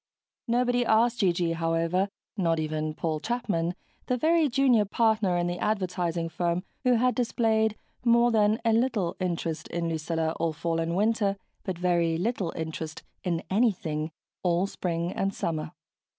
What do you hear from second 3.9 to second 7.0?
the very junior partner in the advertising firm, who